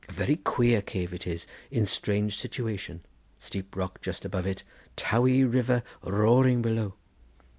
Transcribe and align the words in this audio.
Very 0.09 0.35
queer 0.37 0.81
cave 0.81 1.13
it 1.13 1.27
is, 1.27 1.45
in 1.69 1.85
strange 1.85 2.35
situation: 2.35 3.01
steep 3.37 3.75
rock 3.75 4.01
just 4.01 4.25
above 4.25 4.47
it, 4.47 4.63
Towey 4.97 5.43
river 5.43 5.83
roaring 6.03 6.63
below. 6.63 6.95